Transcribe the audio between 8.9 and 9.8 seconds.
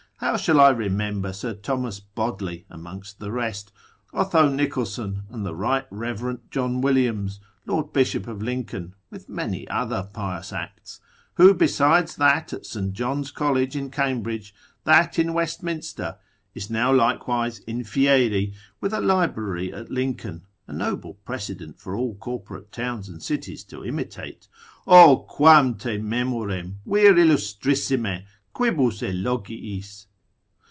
(with many